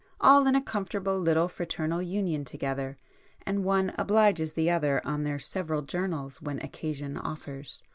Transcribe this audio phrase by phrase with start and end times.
[0.19, 2.97] All in a comfortable little fraternal union together,
[3.45, 7.83] and one obliges the other on their several journals when occasion offers.